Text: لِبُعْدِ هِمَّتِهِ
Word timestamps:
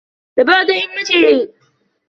لِبُعْدِ 0.39 0.71
هِمَّتِهِ 0.71 1.47